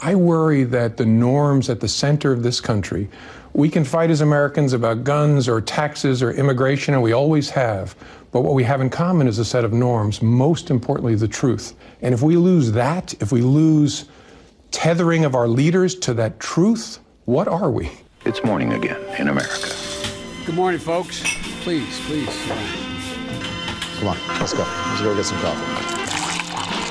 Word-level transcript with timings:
I 0.00 0.14
worry 0.14 0.64
that 0.64 0.96
the 0.96 1.06
norms 1.06 1.70
at 1.70 1.80
the 1.80 1.88
center 1.88 2.32
of 2.32 2.42
this 2.42 2.60
country, 2.60 3.08
we 3.54 3.68
can 3.70 3.84
fight 3.84 4.10
as 4.10 4.20
Americans 4.20 4.74
about 4.74 5.04
guns 5.04 5.48
or 5.48 5.60
taxes 5.60 6.22
or 6.22 6.32
immigration, 6.32 6.92
and 6.92 7.02
we 7.02 7.12
always 7.12 7.48
have. 7.50 7.96
But 8.30 8.42
what 8.42 8.54
we 8.54 8.64
have 8.64 8.82
in 8.82 8.90
common 8.90 9.28
is 9.28 9.38
a 9.38 9.44
set 9.44 9.64
of 9.64 9.72
norms, 9.72 10.20
most 10.20 10.70
importantly, 10.70 11.14
the 11.14 11.28
truth. 11.28 11.74
And 12.02 12.12
if 12.12 12.20
we 12.20 12.36
lose 12.36 12.72
that, 12.72 13.14
if 13.20 13.32
we 13.32 13.40
lose 13.40 14.04
tethering 14.70 15.24
of 15.24 15.34
our 15.34 15.48
leaders 15.48 15.94
to 16.00 16.12
that 16.14 16.38
truth, 16.38 16.98
what 17.24 17.48
are 17.48 17.70
we? 17.70 17.90
It's 18.26 18.44
morning 18.44 18.74
again 18.74 19.02
in 19.18 19.28
America. 19.28 19.74
Good 20.44 20.54
morning, 20.54 20.80
folks. 20.80 21.22
Please, 21.62 21.98
please. 22.06 22.28
Come 23.98 24.08
on, 24.08 24.18
let's 24.38 24.52
go. 24.52 24.62
Let's 24.62 25.00
go 25.00 25.16
get 25.16 25.24
some 25.24 25.38
coffee. 25.38 25.96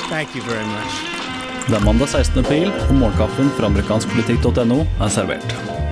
Thank 0.09 0.33
you 0.33 0.41
very 0.41 0.65
much. 0.65 1.14
Det 1.66 1.73
er 1.73 1.82
mandag 1.82 2.11
16. 2.11 2.43
april, 2.45 2.70
og 2.89 2.93
morgenkaffen 3.00 3.50
fra 3.57 3.71
amerikanskpolitikk.no 3.71 4.84
er 4.85 5.09
servert. 5.09 5.84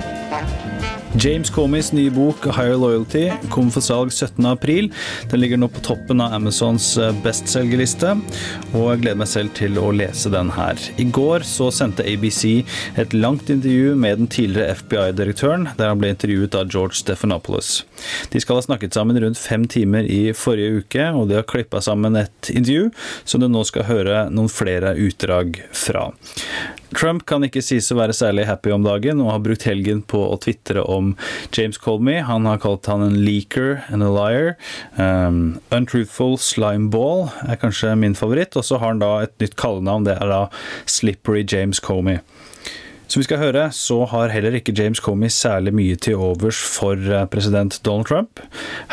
James 1.14 1.50
Comeys 1.50 1.92
nye 1.92 2.10
bok 2.10 2.46
'Higher 2.46 2.74
Loyalty' 2.74 3.50
kom 3.50 3.68
for 3.70 3.80
salg 3.80 4.10
17.4. 4.10 4.90
Den 5.30 5.40
ligger 5.40 5.60
nå 5.62 5.68
på 5.70 5.82
toppen 5.86 6.18
av 6.20 6.32
Amazons 6.34 6.88
eh, 6.98 7.14
bestselgerliste, 7.22 8.16
og 8.72 8.88
jeg 8.88 9.02
gleder 9.04 9.20
meg 9.22 9.30
selv 9.30 9.54
til 9.54 9.78
å 9.78 9.92
lese 9.94 10.32
den 10.34 10.50
her. 10.56 10.80
I 10.98 11.06
går 11.14 11.46
så 11.46 11.70
sendte 11.70 12.02
ABC 12.02 12.66
et 12.98 13.14
langt 13.14 13.46
intervju 13.46 13.94
med 13.94 14.24
den 14.24 14.30
tidligere 14.34 14.74
FBI-direktøren, 14.80 15.68
der 15.78 15.92
han 15.92 16.02
ble 16.02 16.10
intervjuet 16.16 16.58
av 16.58 16.74
George 16.74 16.98
Stephanopoulos. 16.98 17.84
De 18.34 18.42
skal 18.42 18.58
ha 18.58 18.66
snakket 18.66 18.98
sammen 18.98 19.20
rundt 19.22 19.38
fem 19.38 19.68
timer 19.70 20.10
i 20.10 20.32
forrige 20.34 20.82
uke, 20.82 21.10
og 21.14 21.30
de 21.30 21.38
har 21.38 21.46
klippa 21.46 21.78
sammen 21.84 22.18
et 22.18 22.50
intervju 22.50 22.90
som 23.22 23.38
du 23.38 23.46
nå 23.46 23.62
skal 23.70 23.86
høre 23.86 24.26
noen 24.34 24.50
flere 24.50 24.96
utdrag 24.98 25.62
fra. 25.70 26.10
Trump 26.94 27.24
kan 27.28 27.44
ikke 27.46 27.62
sies 27.64 27.90
å 27.92 27.98
være 27.98 28.14
særlig 28.16 28.46
happy 28.48 28.72
om 28.74 28.84
dagen, 28.86 29.20
og 29.22 29.32
har 29.32 29.42
brukt 29.44 29.66
helgen 29.68 30.02
på 30.10 30.20
å 30.26 30.38
tvitre 30.42 30.84
om 30.90 31.12
James 31.54 31.78
Colmy. 31.80 32.18
Han 32.24 32.48
har 32.48 32.60
kalt 32.62 32.88
han 32.90 33.04
en 33.04 33.18
leaker 33.24 33.82
and 33.88 34.06
a 34.06 34.10
liar. 34.12 34.54
Um, 34.96 35.60
untruthful 35.74 36.38
slimeball 36.40 37.28
er 37.48 37.60
kanskje 37.60 37.94
min 37.98 38.16
favoritt. 38.18 38.56
Og 38.56 38.66
så 38.66 38.80
har 38.80 38.94
han 38.94 39.02
da 39.02 39.12
et 39.24 39.34
nytt 39.42 39.58
kallenavn, 39.60 40.06
det 40.08 40.18
er 40.20 40.30
da 40.30 40.42
Slippery 40.86 41.44
James 41.44 41.82
Comey. 41.82 42.22
Som 43.04 43.20
vi 43.20 43.26
skal 43.26 43.40
høre, 43.42 43.66
så 43.76 43.98
har 44.08 44.32
heller 44.32 44.54
ikke 44.56 44.72
James 44.74 45.00
Comey 45.04 45.28
særlig 45.28 45.74
mye 45.76 45.96
til 46.00 46.16
overs 46.16 46.56
for 46.56 46.96
eh, 46.96 47.26
president 47.28 47.76
Donald 47.84 48.08
Trump. 48.08 48.40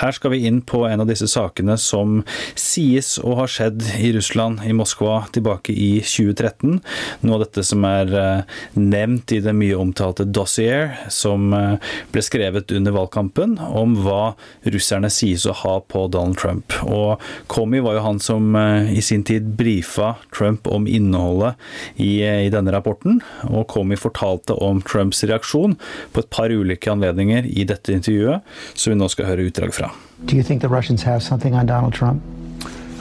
Her 0.01 0.11
skal 0.11 0.33
vi 0.33 0.41
inn 0.49 0.59
på 0.67 0.83
en 0.83 0.99
av 0.99 1.07
disse 1.07 1.29
sakene 1.31 1.77
som 1.79 2.19
sies 2.59 3.13
å 3.23 3.37
ha 3.39 3.45
skjedd 3.49 3.79
i 4.03 4.11
Russland, 4.11 4.65
i 4.67 4.75
Moskva, 4.75 5.21
tilbake 5.31 5.71
i 5.71 6.03
2013. 6.03 6.81
Noe 7.23 7.37
av 7.37 7.45
dette 7.45 7.63
som 7.65 7.87
er 7.87 8.11
eh, 8.19 8.59
nevnt 8.75 9.31
i 9.31 9.39
det 9.45 9.55
mye 9.55 9.79
omtalte 9.79 10.27
dossier 10.27 10.91
som 11.07 11.47
eh, 11.55 11.95
ble 12.11 12.25
skrevet 12.27 12.75
under 12.75 12.97
valgkampen, 12.97 13.55
om 13.63 13.95
hva 14.03 14.33
russerne 14.75 15.09
sies 15.13 15.47
å 15.47 15.55
ha 15.63 15.77
på 15.87 16.03
Donald 16.11 16.35
Trump. 16.41 16.75
Og 16.83 17.23
Comey 17.51 17.79
var 17.79 17.95
jo 17.95 18.05
han 18.09 18.19
som 18.21 18.51
i 18.91 18.99
sin 19.05 19.23
tid 19.23 19.53
brifa 19.55 20.17
Trump 20.35 20.67
om 20.67 20.83
innholdet 20.89 21.55
i, 21.95 22.19
i 22.19 22.51
denne 22.51 22.75
rapporten. 22.75 23.21
og 23.47 23.69
Comey 23.71 24.00
fortalte 24.01 24.57
om 24.57 24.81
Trumps 24.81 25.23
reaksjon 25.23 25.77
på 26.11 26.23
et 26.23 26.29
par 26.33 26.51
ulike 26.51 26.91
anledninger 26.91 27.47
i 27.47 27.65
dette 27.69 27.93
intervjuet, 27.93 28.41
som 28.73 28.93
vi 28.93 28.99
nå 28.99 29.09
skal 29.11 29.29
høre 29.29 29.47
utdrag 29.49 29.73
fra. 29.77 29.91
Do 30.25 30.35
you 30.35 30.43
think 30.43 30.61
the 30.61 30.69
Russians 30.69 31.03
have 31.03 31.21
something 31.21 31.55
on 31.55 31.65
Donald 31.65 31.93
Trump? 31.93 32.21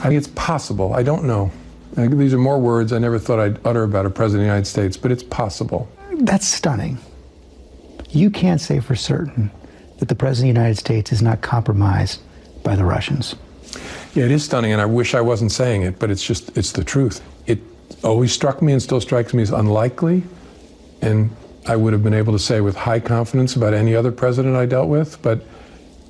I 0.03 0.09
think 0.09 0.17
it's 0.17 0.33
possible. 0.35 0.93
I 0.93 1.03
don't 1.03 1.23
know. 1.23 1.51
These 1.95 2.33
are 2.33 2.39
more 2.39 2.57
words 2.57 2.93
I 2.93 2.99
never 2.99 3.19
thought 3.19 3.39
I'd 3.39 3.59
utter 3.65 3.83
about 3.83 4.05
a 4.05 4.09
president 4.09 4.41
of 4.41 4.47
the 4.47 4.53
United 4.53 4.67
States, 4.67 4.97
but 4.97 5.11
it's 5.11 5.23
possible. 5.23 5.87
That's 6.25 6.47
stunning. 6.47 6.97
You 8.09 8.29
can't 8.29 8.61
say 8.61 8.79
for 8.79 8.95
certain 8.95 9.51
that 9.99 10.07
the 10.07 10.15
president 10.15 10.49
of 10.49 10.55
the 10.55 10.59
United 10.61 10.77
States 10.79 11.11
is 11.11 11.21
not 11.21 11.41
compromised 11.41 12.21
by 12.63 12.75
the 12.75 12.85
Russians. 12.85 13.35
Yeah, 14.13 14.25
it 14.25 14.31
is 14.31 14.43
stunning, 14.43 14.71
and 14.71 14.81
I 14.81 14.85
wish 14.85 15.13
I 15.13 15.21
wasn't 15.21 15.51
saying 15.51 15.83
it, 15.83 15.99
but 15.99 16.09
it's 16.09 16.23
just, 16.23 16.57
it's 16.57 16.71
the 16.71 16.83
truth. 16.83 17.21
It 17.45 17.59
always 18.03 18.33
struck 18.33 18.61
me 18.61 18.73
and 18.73 18.81
still 18.81 19.01
strikes 19.01 19.33
me 19.33 19.43
as 19.43 19.51
unlikely 19.51 20.23
and 21.01 21.29
I 21.67 21.75
would 21.75 21.93
have 21.93 22.03
been 22.03 22.13
able 22.13 22.33
to 22.33 22.39
say 22.39 22.61
with 22.61 22.75
high 22.75 22.99
confidence 22.99 23.55
about 23.55 23.73
any 23.73 23.95
other 23.95 24.11
president 24.11 24.55
I 24.55 24.65
dealt 24.65 24.89
with, 24.89 25.21
but 25.21 25.41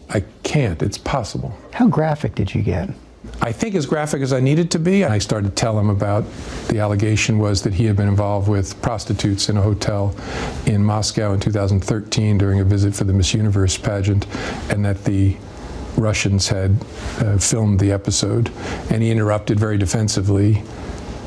I 0.09 0.24
can't. 0.44 0.81
It's 0.81 0.97
possible. 0.97 1.56
How 1.72 1.88
graphic 1.88 2.35
did 2.35 2.53
you 2.53 2.62
get? 2.62 2.90
I 3.41 3.52
think 3.52 3.75
as 3.75 3.85
graphic 3.85 4.22
as 4.22 4.34
I 4.34 4.40
needed 4.40 4.72
to 4.72 4.79
be. 4.79 5.06
I 5.06 5.19
started 5.19 5.50
to 5.50 5.56
tell 5.56 5.79
him 5.79 5.90
about 5.90 6.25
the 6.69 6.79
allegation 6.79 7.38
was 7.38 7.62
that 7.63 7.74
he 7.74 7.85
had 7.85 7.96
been 7.96 8.07
involved 8.07 8.47
with 8.47 8.79
prostitutes 8.81 9.50
in 9.50 9.57
a 9.57 9.62
hotel 9.62 10.16
in 10.66 10.84
Moscow 10.84 11.34
in 11.34 11.40
2013 11.40 12.38
during 12.38 12.59
a 12.59 12.63
visit 12.63 12.96
for 12.96 13.03
the 13.03 13.13
Miss 13.13 13.34
Universe 13.34 13.78
pageant, 13.78 14.25
and 14.69 14.84
that 14.85 15.03
the 15.06 15.38
Russians 15.97 16.47
had 16.47 16.75
uh, 17.19 17.38
filmed 17.38 17.79
the 17.79 17.91
episode. 17.91 18.52
And 18.90 19.03
he 19.03 19.12
interrupted 19.12 19.59
very 19.59 19.78
defensively 19.78 20.63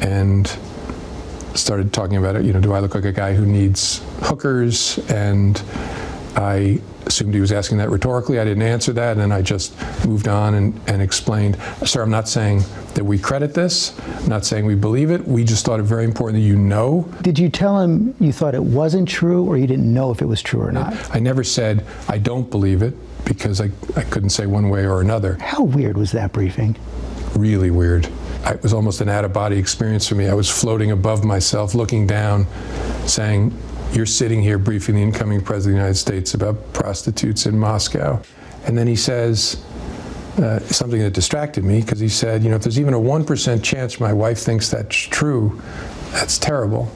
and 0.01 0.47
started 1.55 1.93
talking 1.93 2.17
about 2.17 2.37
it. 2.37 2.45
You 2.45 2.53
know, 2.53 2.61
do 2.61 2.73
I 2.73 2.81
look 2.81 2.95
like 2.95 3.05
a 3.05 3.13
guy 3.13 3.35
who 3.35 3.47
needs 3.47 4.03
hookers? 4.21 4.99
And 5.11 5.61
I 6.37 6.81
assumed 7.07 7.35
he 7.35 7.41
was 7.41 7.53
asking 7.53 7.79
that 7.79 7.91
rhetorically. 7.91 8.41
I 8.41 8.45
didn't 8.45 8.63
answer 8.63 8.93
that, 8.95 9.13
and 9.13 9.21
then 9.21 9.33
I 9.33 9.43
just 9.43 9.75
moved 10.07 10.27
on 10.29 10.55
and, 10.55 10.81
and 10.87 11.01
explained, 11.01 11.57
sir, 11.85 12.03
I'm 12.03 12.11
not 12.11 12.29
saying 12.29 12.63
that 12.95 13.05
we 13.05 13.19
credit 13.19 13.55
this. 13.55 13.99
I'm 14.21 14.29
not 14.29 14.45
saying 14.45 14.67
we 14.67 14.75
believe 14.75 15.11
it. 15.11 15.27
We 15.27 15.45
just 15.45 15.65
thought 15.65 15.81
it 15.81 15.85
very 15.85 16.05
important 16.05 16.41
that 16.41 16.47
you 16.47 16.57
know. 16.57 17.09
Did 17.23 17.39
you 17.39 17.49
tell 17.49 17.81
him 17.81 18.15
you 18.21 18.33
thought 18.33 18.55
it 18.55 18.63
wasn't 18.63 19.09
true, 19.09 19.45
or 19.45 19.57
you 19.57 19.67
didn't 19.67 19.93
know 19.93 20.11
if 20.11 20.23
it 20.23 20.27
was 20.27 20.43
true 20.43 20.63
or 20.63 20.73
not? 20.73 20.95
I 21.15 21.21
never 21.21 21.45
said 21.45 21.85
I 22.09 22.19
don't 22.19 22.51
believe 22.51 22.83
it 22.83 22.95
because 23.25 23.61
I, 23.61 23.71
I 23.97 24.03
couldn't 24.03 24.31
say 24.31 24.47
one 24.47 24.69
way 24.69 24.87
or 24.87 25.01
another. 25.01 25.35
How 25.41 25.63
weird 25.63 25.97
was 25.97 26.13
that 26.13 26.33
briefing? 26.33 26.77
Really 27.35 27.71
weird. 27.71 28.09
It 28.47 28.63
was 28.63 28.73
almost 28.73 29.01
an 29.01 29.09
out 29.09 29.25
of 29.25 29.33
body 29.33 29.57
experience 29.57 30.07
for 30.07 30.15
me. 30.15 30.29
I 30.29 30.35
was 30.35 30.51
floating 30.51 30.91
above 30.91 31.25
myself, 31.25 31.75
looking 31.75 32.07
down, 32.07 32.47
saying, 33.07 33.57
You're 33.93 34.07
sitting 34.07 34.43
here 34.43 34.59
briefing 34.59 34.97
the 34.97 35.03
incoming 35.03 35.41
president 35.41 35.75
of 35.75 35.79
the 35.79 35.87
United 35.87 35.99
States 35.99 36.35
about 36.35 36.73
prostitutes 36.73 37.47
in 37.47 37.59
Moscow. 37.59 38.21
And 38.67 38.77
then 38.77 38.87
he 38.87 38.97
says, 38.97 39.65
uh, 40.39 40.59
something 40.61 41.01
that 41.01 41.13
distracted 41.13 41.65
me 41.65 41.81
because 41.81 42.01
he 42.01 42.09
said, 42.09 42.43
you 42.43 42.51
know, 42.51 42.57
if 42.57 42.63
there's 42.63 42.81
even 42.81 42.93
a 42.93 42.99
1% 42.99 43.63
chance 43.63 44.01
my 44.01 44.13
wife 44.13 44.39
thinks 44.39 44.69
that's 44.69 44.97
true, 44.97 45.61
that's 46.11 46.39
terrible. 46.39 46.91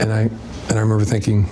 And 0.00 0.12
I, 0.12 0.22
and 0.22 0.72
I 0.72 0.80
remember 0.80 1.04
thinking, 1.04 1.48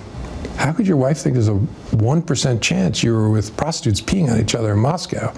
how 0.57 0.73
could 0.73 0.89
your 0.89 0.97
wife 0.97 1.19
think 1.19 1.35
there's 1.35 1.49
a 1.49 1.53
1% 1.53 2.61
chance 2.61 3.03
you 3.05 3.15
were 3.15 3.31
with 3.31 3.57
prostitutes 3.57 4.01
peeing 4.01 4.29
on 4.29 4.41
each 4.41 4.57
other 4.57 4.73
in 4.73 4.81
Moscow? 4.81 5.33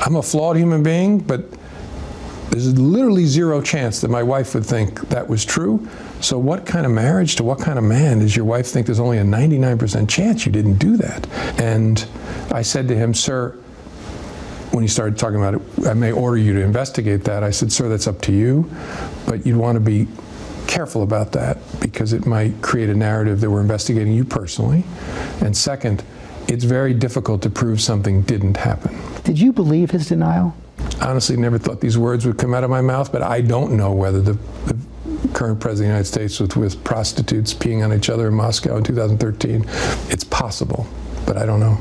I'm 0.00 0.14
a 0.14 0.22
flawed 0.22 0.56
human 0.56 0.82
being, 0.82 1.18
but 1.18 1.44
there's 2.54 2.78
literally 2.78 3.26
zero 3.26 3.60
chance 3.60 4.00
that 4.00 4.12
my 4.12 4.22
wife 4.22 4.54
would 4.54 4.64
think 4.64 5.00
that 5.08 5.28
was 5.28 5.44
true. 5.44 5.88
So, 6.20 6.38
what 6.38 6.64
kind 6.64 6.86
of 6.86 6.92
marriage 6.92 7.34
to 7.36 7.42
what 7.42 7.58
kind 7.58 7.80
of 7.80 7.84
man 7.84 8.20
does 8.20 8.36
your 8.36 8.44
wife 8.44 8.68
think 8.68 8.86
there's 8.86 9.00
only 9.00 9.18
a 9.18 9.24
99% 9.24 10.08
chance 10.08 10.46
you 10.46 10.52
didn't 10.52 10.76
do 10.76 10.96
that? 10.98 11.28
And 11.60 12.06
I 12.52 12.62
said 12.62 12.86
to 12.86 12.94
him, 12.94 13.12
Sir, 13.12 13.58
when 14.70 14.82
he 14.82 14.88
started 14.88 15.18
talking 15.18 15.38
about 15.38 15.54
it, 15.54 15.88
I 15.88 15.94
may 15.94 16.12
order 16.12 16.36
you 16.36 16.52
to 16.52 16.60
investigate 16.60 17.24
that. 17.24 17.42
I 17.42 17.50
said, 17.50 17.72
Sir, 17.72 17.88
that's 17.88 18.06
up 18.06 18.20
to 18.22 18.32
you, 18.32 18.70
but 19.26 19.44
you'd 19.44 19.56
want 19.56 19.74
to 19.74 19.80
be 19.80 20.06
careful 20.68 21.02
about 21.02 21.32
that 21.32 21.58
because 21.80 22.12
it 22.12 22.24
might 22.24 22.62
create 22.62 22.88
a 22.88 22.94
narrative 22.94 23.40
that 23.40 23.50
we're 23.50 23.62
investigating 23.62 24.12
you 24.12 24.24
personally. 24.24 24.84
And 25.40 25.56
second, 25.56 26.04
it's 26.46 26.62
very 26.62 26.94
difficult 26.94 27.42
to 27.42 27.50
prove 27.50 27.80
something 27.80 28.22
didn't 28.22 28.58
happen. 28.58 28.96
Did 29.24 29.40
you 29.40 29.52
believe 29.52 29.90
his 29.90 30.06
denial? 30.06 30.54
Honestly 31.00 31.36
never 31.36 31.58
thought 31.58 31.80
these 31.80 31.98
words 31.98 32.26
would 32.26 32.38
come 32.38 32.54
out 32.54 32.64
of 32.64 32.70
my 32.70 32.80
mouth, 32.80 33.12
but 33.12 33.22
I 33.22 33.40
don't 33.40 33.76
know 33.76 33.92
whether 33.92 34.20
the, 34.20 34.32
the 34.66 34.76
current 35.32 35.60
president 35.60 35.70
of 35.70 35.78
the 35.78 35.84
United 35.84 36.04
States 36.04 36.40
was 36.40 36.56
with 36.56 36.84
prostitutes 36.84 37.52
peeing 37.52 37.84
on 37.84 37.92
each 37.92 38.08
other 38.08 38.28
in 38.28 38.34
Moscow 38.34 38.76
in 38.76 38.84
2013. 38.84 39.64
It's 40.08 40.24
possible, 40.24 40.86
but 41.26 41.36
I 41.36 41.46
don't 41.46 41.60
know. 41.60 41.78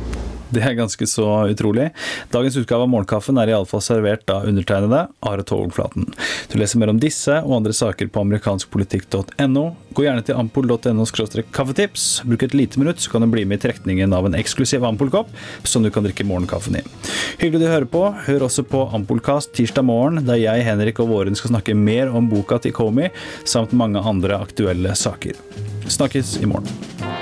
Det 0.53 0.61
er 0.61 0.75
ganske 0.77 1.07
så 1.09 1.27
utrolig. 1.49 1.89
Dagens 2.33 2.57
utgave 2.59 2.85
av 2.85 2.91
Morgenkaffen 2.91 3.39
er 3.41 3.53
iallfall 3.53 3.81
servert 3.83 4.29
av 4.29 4.45
undertegnede 4.49 5.07
Are 5.25 5.45
Togflaten. 5.47 6.09
Du 6.51 6.59
leser 6.61 6.81
mer 6.81 6.91
om 6.93 6.99
disse 7.01 7.39
og 7.41 7.55
andre 7.57 7.73
saker 7.73 8.11
på 8.13 8.21
amerikanskpolitikk.no. 8.27 9.65
Gå 9.93 10.05
gjerne 10.05 10.25
til 10.25 10.37
ampol.no 10.37 11.05
kaffetips. 11.53 12.05
Bruk 12.27 12.45
et 12.45 12.55
lite 12.57 12.81
minutt, 12.81 13.01
så 13.01 13.13
kan 13.13 13.25
du 13.25 13.31
bli 13.33 13.45
med 13.45 13.61
i 13.61 13.67
trekningen 13.67 14.13
av 14.13 14.27
en 14.29 14.37
eksklusiv 14.37 14.85
Ampol-kopp 14.85 15.31
som 15.63 15.85
du 15.85 15.91
kan 15.93 16.05
drikke 16.05 16.25
morgenkaffen 16.27 16.77
i. 16.79 16.85
Hyggelig 17.41 17.65
du 17.65 17.69
hører 17.69 17.89
på. 17.89 18.03
Hør 18.27 18.47
også 18.49 18.65
på 18.67 18.85
Ampolkast 18.93 19.53
tirsdag 19.57 19.85
morgen, 19.89 20.23
der 20.27 20.41
jeg, 20.41 20.65
Henrik 20.67 21.01
og 21.03 21.11
Våren 21.13 21.37
skal 21.37 21.55
snakke 21.55 21.77
mer 21.77 22.13
om 22.13 22.29
boka 22.31 22.61
til 22.61 22.75
Comey, 22.75 23.09
samt 23.45 23.73
mange 23.77 24.01
andre 24.01 24.41
aktuelle 24.41 24.95
saker. 24.97 25.37
Snakkes 25.89 26.37
i 26.41 26.49
morgen. 26.49 27.12